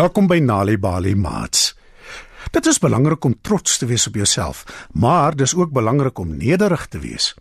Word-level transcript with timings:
Welkom 0.00 0.30
by 0.30 0.38
Nali 0.40 0.78
Bali 0.80 1.10
Mats. 1.12 1.74
Dit 2.54 2.64
is 2.70 2.78
belangrik 2.80 3.24
om 3.26 3.34
trots 3.44 3.74
te 3.78 3.84
wees 3.90 4.06
op 4.08 4.14
jouself, 4.16 4.62
maar 4.96 5.34
dis 5.36 5.52
ook 5.54 5.74
belangrik 5.76 6.18
om 6.18 6.30
nederig 6.36 6.86
te 6.88 6.98
wees. 7.02 7.34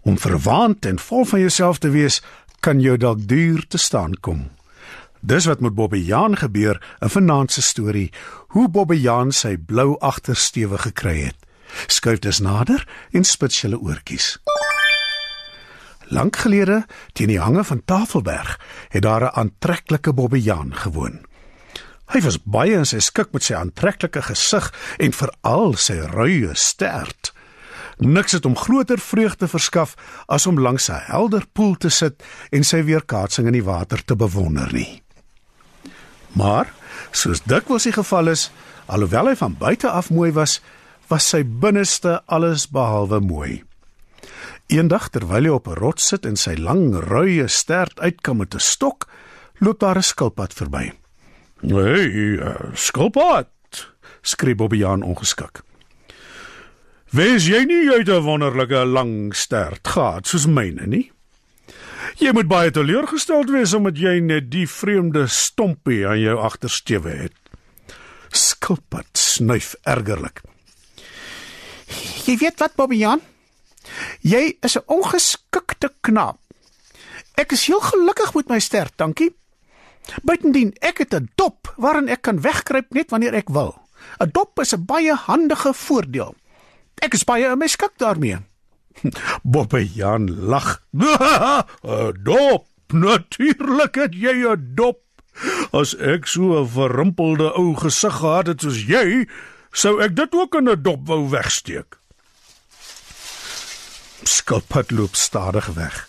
Om 0.00 0.16
verwaand 0.18 0.86
en 0.88 0.98
vol 0.98 1.26
van 1.28 1.40
jouself 1.40 1.82
te 1.82 1.90
wees, 1.92 2.22
kan 2.64 2.80
jou 2.80 2.94
dalk 2.96 3.26
duur 3.28 3.66
te 3.68 3.78
staan 3.78 4.14
kom. 4.20 4.46
Dis 5.20 5.44
wat 5.50 5.60
met 5.60 5.74
Bobbe 5.74 5.98
Jaan 6.04 6.36
gebeur 6.40 6.80
in 7.00 7.12
vanaand 7.12 7.52
se 7.52 7.62
storie, 7.62 8.08
hoe 8.54 8.68
Bobbe 8.68 8.96
Jaan 9.00 9.32
sy 9.32 9.58
blou 9.58 9.98
agtersteewe 10.00 10.78
gekry 10.86 11.18
het. 11.26 11.36
Skuif 11.92 12.22
dus 12.24 12.40
nader 12.40 12.86
en 13.10 13.24
spits 13.24 13.60
julle 13.66 13.80
oortjies. 13.80 14.38
Lank 16.08 16.40
gelede, 16.46 16.86
teen 17.12 17.34
die 17.34 17.42
hange 17.42 17.64
van 17.64 17.84
Tafelberg, 17.84 18.56
het 18.88 19.02
daar 19.02 19.28
'n 19.28 19.36
aantreklike 19.44 20.12
Bobbe 20.12 20.40
Jaan 20.40 20.72
gewoon. 20.74 21.20
Hy 22.12 22.20
was 22.20 22.36
baie 22.44 22.74
in 22.76 22.84
sy 22.84 22.98
skik 23.00 23.30
met 23.32 23.46
sy 23.46 23.54
aantreklike 23.56 24.20
gesig 24.26 24.66
en 25.00 25.14
veral 25.16 25.78
sy 25.80 25.96
ruie 26.12 26.52
stert. 26.60 27.30
Niks 28.04 28.34
het 28.36 28.44
hom 28.44 28.56
groter 28.58 29.00
vreugde 29.00 29.48
verskaf 29.48 29.94
as 30.28 30.44
om 30.46 30.60
langs 30.60 30.90
'n 30.90 31.08
helder 31.08 31.46
poel 31.52 31.74
te 31.76 31.88
sit 31.88 32.22
en 32.52 32.64
sy 32.64 32.82
weerkaatsing 32.84 33.46
in 33.46 33.56
die 33.56 33.64
water 33.64 34.04
te 34.04 34.16
bewonder 34.16 34.68
nie. 34.72 35.02
Maar, 36.32 36.68
soos 37.12 37.40
dikwels 37.40 37.84
die 37.84 37.92
geval 37.92 38.28
is, 38.28 38.50
alhoewel 38.86 39.28
hy 39.28 39.36
van 39.36 39.56
buite 39.56 39.90
af 39.90 40.10
mooi 40.10 40.32
was, 40.32 40.60
was 41.08 41.28
sy 41.28 41.42
binneste 41.44 42.20
alles 42.26 42.68
behalwe 42.68 43.20
mooi. 43.20 43.64
Eendag 44.66 45.08
terwyl 45.08 45.44
hy 45.44 45.50
op 45.50 45.68
'n 45.68 45.80
rots 45.80 46.06
sit 46.06 46.26
en 46.26 46.36
sy 46.36 46.54
lang 46.54 46.94
ruie 46.94 47.48
stert 47.48 48.00
uitkom 48.00 48.36
met 48.36 48.54
'n 48.54 48.60
stok, 48.60 49.08
loop 49.60 49.80
daar 49.80 49.96
'n 49.96 50.02
skilpad 50.02 50.52
verby. 50.52 51.01
"Hey, 51.62 52.38
uh, 52.42 52.74
skilpad," 52.74 53.48
skree 54.22 54.54
Bobbejaan 54.54 55.02
ongeskik. 55.02 55.62
"Wees 57.10 57.46
jy 57.46 57.64
nie 57.64 57.90
uit 57.90 58.08
'n 58.08 58.22
wonderlike 58.22 58.84
lang 58.84 59.34
stert 59.34 59.88
gehad 59.88 60.26
soos 60.26 60.46
myne 60.46 60.86
nie? 60.86 61.12
Jy 62.18 62.32
moet 62.32 62.48
baie 62.48 62.70
teleurgesteld 62.70 63.50
wees 63.50 63.74
omdat 63.74 63.96
jy 63.96 64.18
net 64.20 64.50
die 64.50 64.66
vreemde 64.68 65.26
stompie 65.26 66.06
aan 66.06 66.20
jou 66.20 66.38
agtersteewe 66.38 67.10
het." 67.10 67.32
Skilpad 68.30 69.06
snuif 69.12 69.74
ergerlik. 69.84 70.40
Jy 72.26 72.36
weet 72.36 72.58
wat, 72.58 72.74
Bobbejaan? 72.74 73.20
Jy 74.20 74.56
is 74.60 74.76
'n 74.76 74.86
ongeskikte 74.86 75.92
knaap. 76.00 76.38
Ek 77.34 77.52
is 77.52 77.66
heel 77.66 77.80
gelukkig 77.80 78.34
met 78.34 78.48
my 78.48 78.58
stert, 78.58 78.92
dankie. 78.96 79.34
Buitendien, 80.22 80.72
ek 80.80 80.98
het 80.98 81.14
'n 81.14 81.30
dop 81.34 81.74
waarin 81.76 82.08
ek 82.08 82.22
kan 82.22 82.40
wegkruip 82.40 82.92
net 82.94 83.10
wanneer 83.10 83.34
ek 83.34 83.48
wil. 83.48 83.74
'n 84.20 84.30
Dop 84.32 84.60
is 84.60 84.74
'n 84.74 84.84
baie 84.84 85.14
handige 85.14 85.74
voordeel. 85.74 86.34
Ek 87.00 87.14
is 87.14 87.24
baie 87.24 87.50
in 87.50 87.58
my 87.58 87.66
skik 87.66 87.98
daarmee. 87.98 88.38
Boppe 89.42 89.86
Jan 89.94 90.30
lag. 90.46 90.82
Dop. 92.26 92.66
Natuurlik 92.92 93.94
het 93.94 94.14
jy 94.14 94.44
'n 94.44 94.74
dop. 94.74 95.00
As 95.72 95.96
ek 95.96 96.26
so 96.26 96.60
'n 96.60 96.68
verrimpelde 96.68 97.52
ou 97.56 97.74
gesig 97.74 98.14
gehad 98.20 98.46
het 98.46 98.60
soos 98.60 98.84
jy, 98.84 99.26
sou 99.72 100.00
ek 100.02 100.16
dit 100.16 100.32
ook 100.34 100.54
in 100.54 100.68
'n 100.68 100.82
dop 100.82 101.06
wou 101.06 101.28
wegsteek. 101.28 101.98
Skilpad 104.22 104.90
loop 104.90 105.14
stadig 105.16 105.66
weg. 105.66 106.08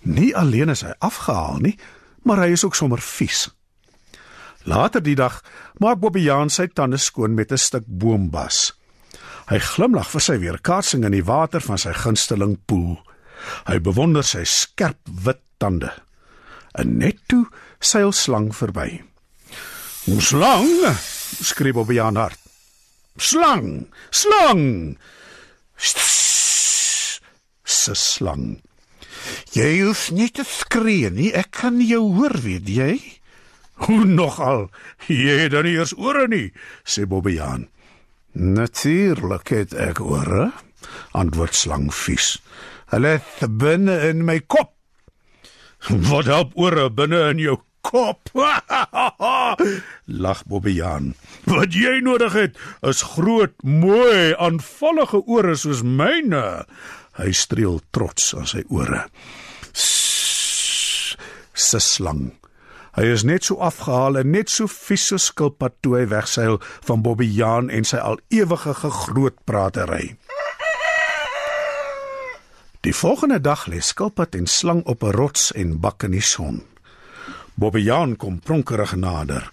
Nie 0.00 0.36
alleen 0.36 0.68
is 0.68 0.80
hy 0.80 0.94
afgehaal 0.98 1.58
nie, 1.58 1.78
maar 2.22 2.44
hy 2.44 2.52
is 2.52 2.64
ook 2.64 2.74
sommer 2.74 3.00
vies. 3.00 3.48
Later 4.64 5.02
die 5.02 5.16
dag 5.18 5.40
maak 5.82 5.98
Bobbejaan 5.98 6.50
sy 6.50 6.68
tande 6.70 6.96
skoon 6.96 7.34
met 7.34 7.52
'n 7.52 7.58
stuk 7.58 7.84
boombas. 7.86 8.72
Hy 9.50 9.58
glimlag 9.58 10.10
vir 10.10 10.20
sy 10.20 10.38
weerkaatsing 10.38 11.04
in 11.04 11.12
die 11.12 11.24
water 11.24 11.60
van 11.60 11.78
sy 11.78 11.92
gunsteling 11.92 12.58
poel. 12.66 13.02
Hy 13.66 13.80
bewonder 13.80 14.22
sy 14.24 14.44
skerp 14.44 15.00
wit 15.24 15.40
tande. 15.58 15.90
En 16.78 16.96
net 16.98 17.18
toe 17.26 17.46
seil 17.80 18.12
slang 18.12 18.54
verby. 18.54 19.02
"Slang!" 20.18 20.96
skree 21.42 21.72
Bobbejaan 21.72 22.16
hard. 22.16 22.38
"Slang! 23.16 23.88
Slang!" 24.10 24.98
Se 27.64 27.94
slang. 27.94 28.62
Jy 29.56 29.82
hoef 29.82 30.08
nie 30.14 30.30
te 30.30 30.44
skree 30.48 31.10
nie, 31.12 31.30
ek 31.32 31.50
kan 31.62 31.80
jou 31.84 32.04
hoor, 32.16 32.36
weet 32.44 32.68
jy? 32.68 32.94
Hoe 33.86 34.04
nogal? 34.06 34.68
Jy 35.10 35.38
het 35.44 35.54
dan 35.54 35.66
nie 35.66 35.76
eers 35.78 35.94
ore 35.98 36.28
nie, 36.30 36.52
sê 36.84 37.06
Bobbejaan. 37.08 37.66
Natuurlik 38.32 39.50
het 39.52 39.74
ek 39.76 40.00
ore, 40.00 40.52
antwoord 41.16 41.56
slang 41.56 41.90
vies. 41.92 42.36
Hulle 42.92 43.18
is 43.18 43.48
binne 43.48 43.98
in 44.08 44.24
my 44.28 44.38
kop. 44.46 44.72
Wat 45.88 46.28
help 46.30 46.54
ore 46.54 46.88
binne 46.92 47.20
in 47.32 47.42
jou 47.42 47.58
kop? 47.84 48.30
Lag 50.24 50.42
Bobbejaan. 50.48 51.12
Wat 51.50 51.74
jy 51.74 51.98
nodig 52.04 52.36
het 52.38 52.60
is 52.86 53.02
groot, 53.16 53.54
mooi, 53.66 54.32
aanvallige 54.38 55.24
ore 55.26 55.56
soos 55.58 55.82
myne. 55.82 56.64
Hy 57.18 57.32
streel 57.32 57.80
trots 57.90 58.34
aan 58.34 58.46
sy 58.48 58.62
ore. 58.72 59.04
Se 61.52 61.80
slang. 61.80 62.32
Hy 62.92 63.06
is 63.08 63.24
net 63.24 63.46
so 63.48 63.56
afgehaal 63.64 64.18
en 64.20 64.32
net 64.34 64.50
so 64.52 64.68
vies 64.68 65.06
so 65.08 65.20
skilpad 65.20 65.78
toe 65.80 65.96
hy 65.96 66.06
wegseil 66.10 66.58
van 66.88 67.04
Bobby 67.04 67.28
Jaan 67.28 67.70
en 67.72 67.88
sy 67.88 67.96
al 67.96 68.20
ewige 68.28 68.74
groot 68.76 69.38
pratery. 69.48 70.16
Die 72.82 72.92
volgende 72.92 73.38
dag 73.40 73.64
lê 73.70 73.80
skilpad 73.80 74.34
en 74.36 74.46
slang 74.46 74.82
op 74.84 75.04
'n 75.04 75.14
rots 75.16 75.52
en 75.52 75.78
bak 75.80 76.02
in 76.04 76.10
die 76.10 76.20
son. 76.34 76.62
Bobby 77.54 77.80
Jaan 77.80 78.16
kom 78.16 78.40
pronkerig 78.40 78.96
nader. 78.96 79.50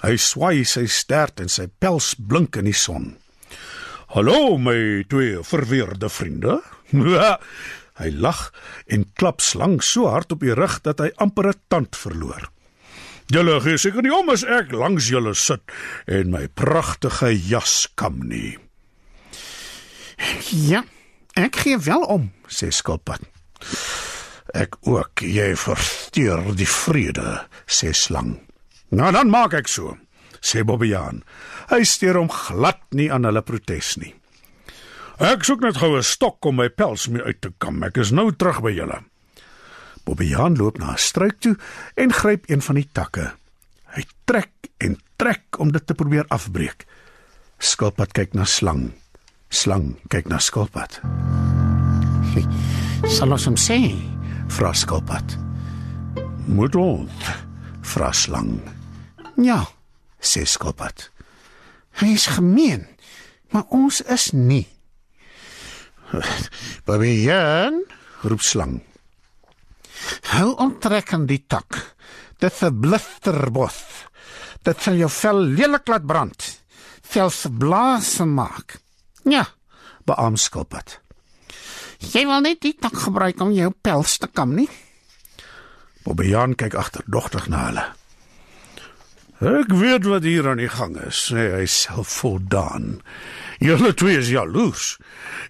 Hy 0.00 0.16
swai 0.16 0.64
sy 0.64 0.86
stert 0.86 1.40
en 1.40 1.48
sy 1.48 1.66
pels 1.66 2.14
blink 2.14 2.56
in 2.56 2.64
die 2.64 2.76
son. 2.76 3.16
"Hallo 4.14 4.58
my 4.58 5.04
twee 5.08 5.42
verweerde 5.42 6.08
vriende," 6.08 6.62
hy 8.00 8.10
lag 8.16 8.48
en 8.88 9.04
klap 9.14 9.40
slang 9.44 9.80
so 9.84 10.08
hard 10.08 10.32
op 10.32 10.40
die 10.44 10.54
rug 10.56 10.80
dat 10.86 11.00
hy 11.00 11.10
amper 11.16 11.52
'n 11.52 11.60
tand 11.68 11.96
verloor. 11.96 12.50
Julle 13.30 13.60
gee 13.62 13.78
seker 13.78 14.02
nie 14.02 14.10
om 14.10 14.30
as 14.32 14.42
ek 14.42 14.72
langs 14.74 15.06
julle 15.08 15.34
sit 15.38 15.62
en 16.10 16.32
my 16.34 16.48
pragtige 16.48 17.30
jas 17.30 17.86
kam 17.94 18.18
nie. 18.26 18.58
Ja, 20.50 20.82
ek 21.38 21.62
gee 21.62 21.78
wel 21.78 22.02
om, 22.02 22.32
sê 22.48 22.72
skilpad. 22.74 23.22
Ek 24.54 24.74
ook, 24.82 25.22
jy 25.22 25.54
versteur 25.54 26.42
die 26.58 26.66
vrede, 26.66 27.46
sê 27.70 27.94
slang. 27.94 28.40
Nou 28.90 29.12
dan 29.14 29.30
maak 29.30 29.54
ek 29.54 29.70
so, 29.70 29.94
sê 30.42 30.64
Bobbejaan. 30.66 31.22
Hy 31.70 31.84
steur 31.86 32.18
hom 32.18 32.30
glad 32.34 32.82
nie 32.90 33.12
aan 33.12 33.28
hulle 33.28 33.42
protes 33.46 33.94
nie. 34.02 34.14
Ek 35.20 35.42
soek 35.44 35.60
net 35.60 35.76
gou 35.76 35.98
'n 35.98 36.02
stok 36.02 36.46
om 36.48 36.56
my 36.56 36.70
pels 36.72 37.04
mee 37.12 37.20
uit 37.20 37.40
te 37.40 37.52
kam. 37.58 37.82
Ek 37.84 37.98
is 38.00 38.10
nou 38.10 38.32
terug 38.32 38.62
by 38.62 38.72
julle. 38.72 39.04
Bobbejaan 40.04 40.56
loop 40.56 40.78
na 40.78 40.92
'n 40.92 40.98
struik 40.98 41.40
toe 41.40 41.56
en 41.94 42.12
gryp 42.12 42.48
een 42.48 42.62
van 42.62 42.74
die 42.74 42.88
takke. 42.92 43.32
Hy 43.84 44.04
trek 44.24 44.52
en 44.78 44.96
trek 45.16 45.58
om 45.58 45.72
dit 45.72 45.86
te 45.86 45.94
probeer 45.94 46.24
afbreek. 46.28 46.86
Skilpad 47.58 48.12
kyk 48.12 48.32
na 48.32 48.44
slang. 48.44 48.92
Slang 49.50 49.98
kyk 50.08 50.28
na 50.28 50.38
skilpad. 50.38 51.00
"Sal 53.04 53.32
ons 53.32 53.44
hom 53.44 53.56
sê?" 53.56 53.94
vra 54.48 54.72
skilpad. 54.72 55.36
"Moet 56.46 56.74
ons?" 56.74 57.12
vra 57.82 58.12
slang. 58.12 58.60
"Ja," 59.36 59.68
sê 60.18 60.46
skilpad. 60.46 61.10
"Hy 61.90 62.06
is 62.06 62.26
gemeen, 62.26 62.86
maar 63.50 63.64
ons 63.68 64.00
is 64.00 64.30
nie." 64.32 64.79
Babian, 66.86 67.82
roep 68.26 68.42
slang. 68.42 68.80
Hou 70.34 70.54
onttrek 70.62 71.12
aan 71.14 71.26
die 71.28 71.42
tak. 71.46 71.76
Dit 72.40 72.52
is 72.52 72.62
'n 72.62 72.80
blisterbos. 72.80 74.08
Dit 74.62 74.80
sal 74.82 74.94
jou 74.94 75.10
vel 75.10 75.38
lelik 75.56 75.88
laat 75.88 76.06
brand. 76.06 76.40
Selfs 77.10 77.46
blaas 77.58 78.18
maak. 78.18 78.80
Ja, 79.24 79.46
beam 80.04 80.36
skilpad. 80.36 81.00
Jy 82.00 82.24
wil 82.26 82.40
net 82.40 82.60
die 82.60 82.76
tak 82.80 82.96
gebruik 82.96 83.40
om 83.40 83.52
jou 83.52 83.70
pels 83.70 84.18
te 84.18 84.28
kam 84.32 84.54
nie? 84.54 84.68
Bobbejaan 86.04 86.54
kyk 86.56 86.74
agterdogtig 86.74 87.48
na 87.48 87.64
hulle. 87.66 87.86
Ek 89.40 89.72
weet 89.72 90.04
wat 90.04 90.24
hier 90.24 90.48
aan 90.48 90.60
die 90.60 90.68
gang 90.68 90.96
is, 91.00 91.16
sê 91.30 91.50
hy 91.54 91.66
self 91.66 92.08
voldaan. 92.20 93.00
Julle 93.60 93.92
twee 93.94 94.16
is 94.16 94.30
jaloers. 94.32 94.94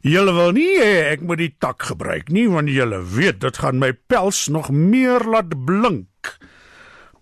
Julle 0.03 0.33
wil 0.35 0.51
nie 0.57 0.73
hê 0.81 0.95
ek 1.13 1.21
moet 1.23 1.39
die 1.39 1.53
tak 1.63 1.85
gebruik 1.87 2.33
nie 2.35 2.49
want 2.51 2.73
julle 2.73 2.99
weet 3.07 3.39
dit 3.45 3.61
gaan 3.63 3.79
my 3.79 3.93
pels 4.11 4.49
nog 4.51 4.73
meer 4.75 5.23
laat 5.23 5.55
blink. 5.67 6.33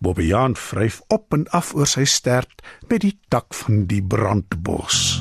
Bobbejaan 0.00 0.56
vryf 0.56 1.02
op 1.12 1.36
en 1.36 1.44
af 1.52 1.74
oor 1.76 1.90
sy 1.90 2.06
stert 2.08 2.64
met 2.88 3.04
die 3.04 3.18
tak 3.28 3.52
van 3.60 3.84
die 3.90 4.00
brandbos. 4.00 5.20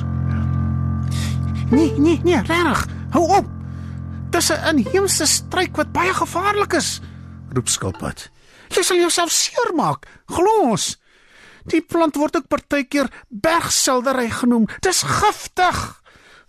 Nee, 1.68 1.92
nee, 2.00 2.16
nee, 2.24 2.40
reg. 2.48 2.86
Hou 3.12 3.26
op. 3.36 3.52
Dis 4.32 4.48
'n 4.48 4.64
inheemse 4.72 5.26
struik 5.26 5.76
wat 5.76 5.92
baie 5.92 6.14
gevaarlik 6.14 6.72
is, 6.72 7.00
roep 7.52 7.68
skilpad. 7.68 8.30
Jy 8.68 8.82
sal 8.82 8.96
jouself 8.96 9.30
seermaak. 9.30 10.06
Glo 10.26 10.70
ons. 10.70 10.96
Die 11.68 11.82
plant 11.84 12.16
word 12.16 12.36
ook 12.36 12.48
partykeer 12.48 13.08
bergseldery 13.28 14.28
genoem. 14.30 14.68
Dis 14.80 15.02
giftig. 15.02 16.02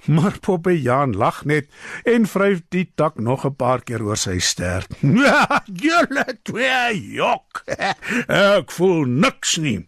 Maar 0.07 0.38
Bobbejaan 0.42 1.16
lag 1.19 1.44
net 1.45 1.68
en 2.07 2.27
vryf 2.27 2.62
die 2.71 2.88
tak 2.95 3.19
nog 3.19 3.45
'n 3.45 3.56
paar 3.56 3.83
keer 3.83 4.04
oor 4.04 4.18
sy 4.18 4.39
stert. 4.39 4.88
"Julle 5.83 6.25
twee 6.44 7.12
jok. 7.13 7.63
Ek 8.56 8.71
voel 8.71 9.06
niks 9.06 9.57
nie." 9.57 9.88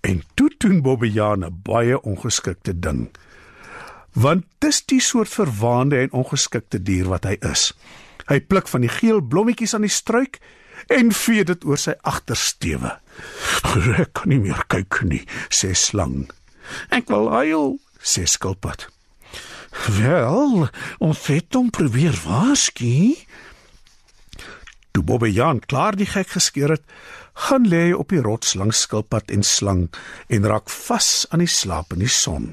En 0.00 0.22
toe 0.34 0.50
doen 0.58 0.82
Bobbejaan 0.82 1.44
'n 1.44 1.60
baie 1.62 2.00
ongeskikte 2.00 2.78
ding. 2.78 3.10
Want 4.12 4.44
dis 4.58 4.84
die 4.84 5.00
soort 5.00 5.28
verwaande 5.28 5.98
en 5.98 6.12
ongeskikte 6.12 6.82
dier 6.82 7.08
wat 7.08 7.24
hy 7.24 7.36
is. 7.40 7.72
Hy 8.26 8.40
pluk 8.40 8.68
van 8.68 8.80
die 8.80 8.92
geel 8.92 9.20
blommetjies 9.20 9.74
aan 9.74 9.86
die 9.86 9.90
struik 9.92 10.38
en 10.88 11.12
vee 11.12 11.44
dit 11.44 11.64
oor 11.64 11.78
sy 11.78 11.94
agtersteewe. 12.02 12.96
"Ek 14.02 14.12
kan 14.12 14.28
nie 14.28 14.40
meer 14.40 14.64
kyk 14.68 15.02
nie," 15.04 15.24
sê 15.50 15.74
slang. 15.74 16.30
Ek 16.90 17.08
wil 17.08 17.30
huil, 17.30 17.78
sê 18.02 18.26
skilpad. 18.26 18.88
Wel, 19.98 20.68
ons 21.00 21.26
het 21.26 21.54
hom 21.54 21.70
probeer 21.70 22.16
waarsku. 22.26 23.16
Toe 24.92 25.04
Bobbejaan 25.04 25.62
klaar 25.64 25.96
die 25.96 26.06
gek 26.06 26.34
geskeur 26.34 26.74
het, 26.76 26.84
gaan 27.48 27.64
lê 27.68 27.86
hy 27.88 27.92
op 27.96 28.12
die 28.12 28.20
rots 28.20 28.52
langs 28.60 28.84
skilpad 28.84 29.32
en 29.32 29.44
slang 29.46 29.86
en 30.28 30.48
raak 30.48 30.68
vas 30.68 31.24
aan 31.30 31.40
die 31.40 31.48
slaap 31.48 31.94
in 31.96 32.04
die 32.04 32.12
son. 32.12 32.52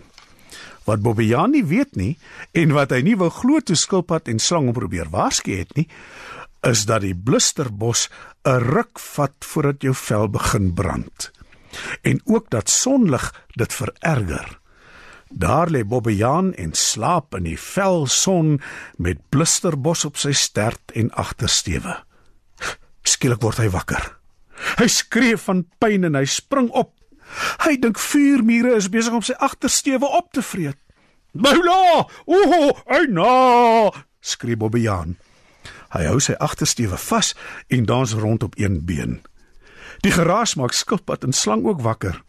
Wat 0.87 1.03
Bobbejaan 1.03 1.51
nie 1.53 1.65
weet 1.67 1.99
nie 1.99 2.13
en 2.55 2.71
wat 2.77 2.95
hy 2.95 3.01
nie 3.05 3.17
wou 3.19 3.27
glo 3.33 3.59
toe 3.59 3.75
skilpad 3.77 4.31
en 4.31 4.39
slang 4.39 4.69
hom 4.69 4.77
probeer 4.77 5.11
waarsku 5.11 5.59
het 5.59 5.75
nie, 5.75 5.89
is 6.61 6.85
dat 6.85 7.01
die 7.01 7.15
blisterbos 7.15 8.09
'n 8.43 8.59
ruk 8.59 8.99
vat 8.99 9.35
voordat 9.39 9.81
jou 9.81 9.95
vel 9.95 10.29
begin 10.29 10.73
brand. 10.73 11.31
En 12.01 12.21
ook 12.25 12.49
dat 12.49 12.69
sonlig 12.69 13.45
dit 13.47 13.73
vererger. 13.73 14.59
Daar 15.29 15.69
lê 15.69 15.83
Bobbejaan 15.85 16.53
en 16.53 16.73
slaap 16.73 17.35
in 17.35 17.43
die 17.43 17.59
vel 17.59 18.07
son 18.07 18.61
met 18.97 19.29
blisterbos 19.29 20.05
op 20.05 20.17
sy 20.17 20.31
stert 20.31 20.91
en 20.91 21.11
agtersteewe. 21.11 22.03
Skielik 23.03 23.41
word 23.41 23.57
hy 23.57 23.69
wakker. 23.69 24.17
Hy 24.81 24.87
skree 24.87 25.37
van 25.37 25.67
pyn 25.77 26.03
en 26.03 26.15
hy 26.15 26.25
spring 26.25 26.69
op. 26.69 26.95
Hy 27.61 27.77
dink 27.77 27.99
vuurmure 27.99 28.73
is 28.75 28.89
besig 28.89 29.13
om 29.13 29.21
sy 29.21 29.37
agtersteewe 29.37 30.05
op 30.05 30.31
te 30.33 30.41
vreet. 30.41 30.77
"Boula! 31.31 32.07
Ooh, 32.25 32.71
eina!" 32.87 33.91
skree 34.19 34.57
Bobbejaan. 34.57 35.17
Hy 35.93 36.05
hou 36.05 36.19
sy 36.21 36.35
agtersteewe 36.37 36.97
vas 37.09 37.33
en 37.67 37.85
dans 37.89 38.13
rond 38.13 38.43
op 38.43 38.57
een 38.59 38.81
been. 38.85 39.19
Die 40.05 40.13
geraas 40.13 40.55
maak 40.55 40.75
skilpad 40.77 41.25
en 41.27 41.33
slang 41.33 41.65
ook 41.65 41.81
wakker. 41.81 42.21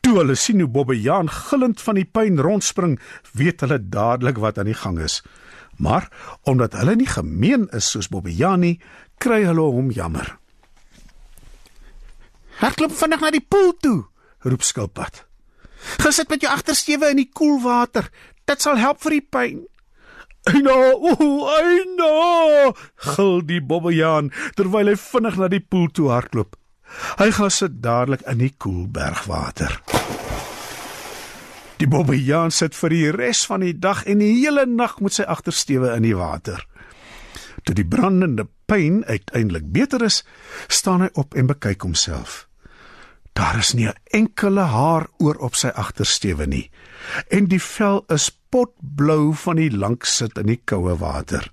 Toe 0.00 0.16
hulle 0.18 0.36
sien 0.38 0.60
hoe 0.60 0.68
Bobbejaan 0.68 1.28
gillend 1.30 1.80
van 1.80 1.98
die 1.98 2.06
pyn 2.08 2.40
rondspring, 2.40 2.98
weet 3.36 3.60
hulle 3.64 3.80
dadelik 3.80 4.38
wat 4.40 4.58
aan 4.58 4.70
die 4.70 4.76
gang 4.76 5.00
is. 5.00 5.20
Maar 5.76 6.08
omdat 6.48 6.76
hulle 6.78 6.96
nie 6.96 7.08
gemeen 7.08 7.68
is 7.76 7.90
soos 7.90 8.08
Bobbejaan 8.08 8.64
nie, 8.64 8.76
kry 9.18 9.42
hulle 9.44 9.66
hom 9.72 9.90
jammer. 9.92 10.36
Hardloop 12.60 12.92
vinnig 12.92 13.20
na 13.24 13.32
die 13.32 13.44
poel 13.44 13.72
toe, 13.80 13.98
roep 14.44 14.64
Skilpad. 14.64 15.24
Gesit 16.04 16.28
met 16.28 16.44
jou 16.44 16.52
agtersteewe 16.52 17.08
in 17.12 17.22
die 17.22 17.30
koel 17.32 17.60
water. 17.64 18.10
Dit 18.48 18.60
sal 18.60 18.80
help 18.80 19.00
vir 19.04 19.16
die 19.16 19.24
pyn. 19.24 19.62
Eina, 20.50 20.76
ooh, 20.98 21.46
eina! 21.54 22.72
Gil 23.14 23.40
die 23.46 23.60
Bobbejaan 23.62 24.32
terwyl 24.58 24.90
hy 24.90 24.96
vinnig 24.98 25.38
na 25.38 25.48
die 25.52 25.62
poel 25.62 25.86
toe 25.94 26.10
hardloop. 26.10 26.56
Hy 27.20 27.28
gaan 27.36 27.52
sit 27.54 27.78
dadelik 27.84 28.24
in 28.26 28.42
die 28.42 28.50
koel 28.58 28.88
bergwater. 28.90 29.78
Die 31.80 31.88
Bobbejaan 31.88 32.52
sit 32.52 32.74
vir 32.76 32.92
die 32.92 33.06
res 33.14 33.44
van 33.48 33.62
die 33.64 33.76
dag 33.78 34.02
en 34.10 34.20
die 34.20 34.34
hele 34.42 34.66
nag 34.66 34.98
met 35.00 35.16
sy 35.16 35.24
agtersteewe 35.24 35.94
in 35.94 36.04
die 36.04 36.16
water. 36.18 36.66
Toe 37.64 37.76
die 37.76 37.86
brandende 37.86 38.48
pyn 38.68 39.04
uiteindelik 39.06 39.70
beter 39.72 40.02
is, 40.04 40.22
staan 40.68 41.06
hy 41.06 41.10
op 41.20 41.36
en 41.38 41.48
bekyk 41.48 41.86
homself. 41.86 42.49
Daar 43.32 43.58
is 43.58 43.72
nie 43.72 43.88
'n 43.88 43.94
enkele 44.04 44.60
haar 44.60 45.06
oor 45.18 45.36
op 45.36 45.54
sy 45.54 45.68
agtersteewe 45.68 46.46
nie 46.46 46.70
en 47.28 47.46
die 47.50 47.62
vel 47.62 48.04
is 48.08 48.30
potblou 48.48 49.34
van 49.34 49.56
die 49.56 49.70
lank 49.70 50.04
sit 50.04 50.38
in 50.38 50.46
die 50.46 50.60
koue 50.64 50.96
water. 51.00 51.50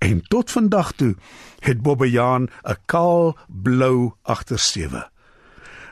En 0.00 0.22
tot 0.32 0.50
vandag 0.50 0.92
toe 0.92 1.14
het 1.60 1.82
Bobbejaan 1.82 2.48
'n 2.64 2.76
kaal 2.86 3.38
blou 3.46 4.12
agtersteewe. 4.22 5.10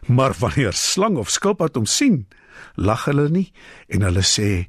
Maar 0.06 0.34
wanneer 0.38 0.72
slang 0.72 1.16
of 1.16 1.30
skilpad 1.30 1.74
hom 1.74 1.86
sien, 1.86 2.28
lag 2.74 3.04
hulle 3.04 3.28
nie 3.28 3.52
en 3.88 4.02
hulle 4.02 4.22
sê: 4.22 4.66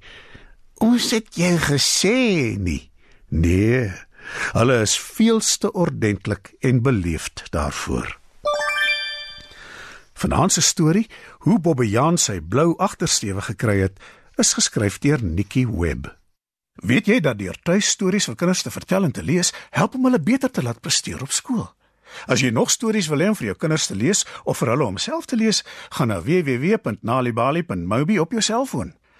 "Ons 0.73 1.11
het 1.11 1.35
jou 1.35 1.57
gesê 1.57 2.57
nie." 2.57 2.91
Nee, 3.27 3.91
hulle 4.51 4.81
is 4.81 4.99
veelste 4.99 5.71
ordentlik 5.71 6.53
en 6.59 6.81
beleefd 6.81 7.43
daarvoor. 7.49 8.18
Vanaand 10.19 10.51
se 10.51 10.61
storie, 10.61 11.07
hoe 11.39 11.59
Bobbejaan 11.63 12.17
sy 12.19 12.41
blou 12.43 12.73
agtersteewe 12.75 13.39
gekry 13.41 13.77
het, 13.85 13.99
is 14.35 14.51
geskryf 14.57 14.97
deur 14.99 15.21
Nikki 15.23 15.63
Webb. 15.67 16.09
Weet 16.83 17.07
jy 17.07 17.19
dat 17.23 17.39
deur 17.39 17.55
tuistories 17.63 18.27
vir 18.27 18.35
kinders 18.35 18.65
te 18.65 18.71
vertel 18.71 19.07
en 19.07 19.15
te 19.15 19.23
lees, 19.23 19.53
help 19.71 19.95
om 19.95 20.09
hulle 20.09 20.19
beter 20.19 20.51
te 20.51 20.63
laat 20.63 20.81
presteer 20.83 21.23
op 21.23 21.31
skool? 21.31 21.69
As 22.27 22.43
jy 22.43 22.51
nog 22.51 22.71
stories 22.73 23.07
wil 23.07 23.23
hê 23.23 23.29
om 23.31 23.37
vir 23.39 23.53
jou 23.53 23.57
kinders 23.63 23.87
te 23.87 23.95
lees 23.95 24.25
of 24.43 24.59
vir 24.59 24.73
hulle 24.73 24.89
om 24.91 24.99
self 24.99 25.29
te 25.29 25.39
lees, 25.39 25.63
gaan 25.95 26.11
na 26.11 26.19
www.nalibali.mobi 26.19 28.19
op 28.19 28.35
jou 28.35 28.43
selfoon. 28.43 28.91